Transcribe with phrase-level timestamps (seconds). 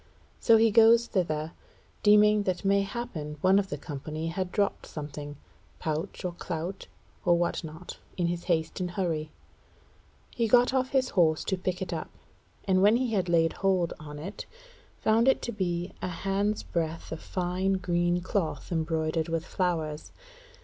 [0.39, 1.51] So he goes thither,
[2.01, 5.35] deeming that mayhappen one of the company had dropped something,
[5.77, 6.87] pouch or clout,
[7.23, 9.29] or what not, in his haste and hurry.
[10.35, 12.09] He got off his horse to pick it up,
[12.65, 14.47] and when he had laid hand on it
[14.97, 20.11] found it to be a hands breadth of fine green cloth embroidered with flowers.